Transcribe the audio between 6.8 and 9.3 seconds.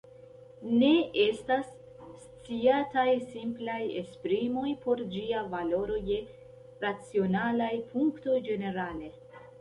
racionalaj punktoj ĝenerale.